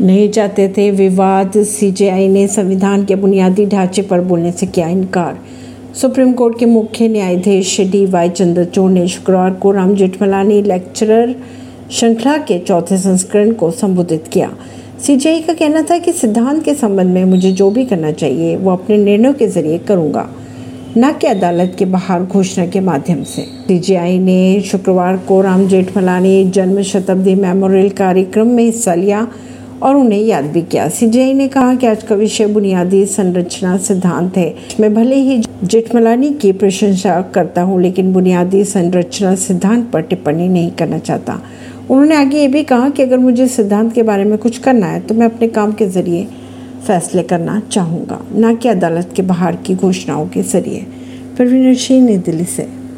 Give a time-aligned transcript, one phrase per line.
[0.00, 5.38] नहीं चाहते थे। विवाद सीजेआई ने संविधान के बुनियादी ढांचे पर बोलने से किया इनकार।
[5.94, 11.34] सुप्रीम कोर्ट के मुख्य न्यायाधीश डी वाई चंद्रचूड़ ने शुक्रवार को राम जेठमलानी लेक्चरर
[11.90, 14.50] श्रृंखला के चौथे संस्करण को संबोधित किया।
[15.06, 18.70] सीजीआई का कहना था कि सिद्धांत के संबंध में मुझे जो भी करना चाहिए, वो
[18.70, 20.26] अपने निर्णयों के ज़रिए करूँगा,
[20.98, 26.44] न कि अदालत के बाहर घोषणा के माध्यम से। सीजीआई ने शुक्रवार को राम जेठमलानी
[26.50, 29.26] जन्म शताब्दी मेमोरियल कार्यक्रम में हिस्सा लिया।
[29.82, 34.36] और उन्हें याद भी किया। सीजीआई ने कहा कि आज का विषय बुनियादी संरचना सिद्धांत
[34.36, 40.48] है। मैं भले ही जेठमलानी की प्रशंसा करता हूँ, लेकिन बुनियादी संरचना सिद्धांत पर टिप्पणी
[40.48, 41.40] नहीं करना चाहता।
[41.90, 45.00] उन्होंने आगे ये भी कहा कि अगर मुझे सिद्धांत के बारे में कुछ करना है
[45.00, 46.26] तो मैं अपने काम के ज़रिए
[46.86, 50.86] फैसले करना चाहूँगा, न कि अदालत के बाहर की घोषणाओं के ज़रिए।
[51.38, 52.79] परवीन सिंह, नई दिल्ली से।